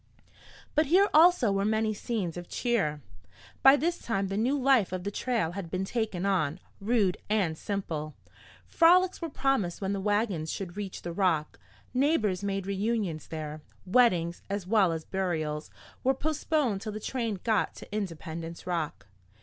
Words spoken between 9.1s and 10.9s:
were promised when the wagons should